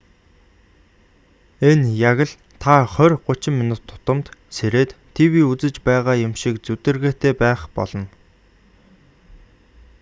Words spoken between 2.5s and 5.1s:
та хорь гучин минут тутамд сэрээд